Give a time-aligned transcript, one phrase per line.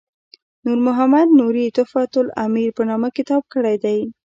[0.65, 3.99] نور محمد نوري تحفة الامیر په نامه کتاب کړی دی.